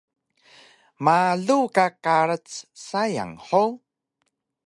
Malu 1.05 1.59
ka 1.75 1.85
karac 2.03 2.47
sayang 2.87 3.33
hug? 3.45 3.73